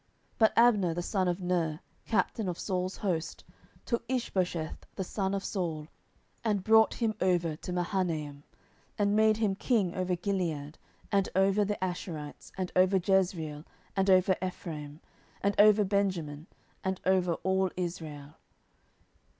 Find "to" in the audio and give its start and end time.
7.57-7.71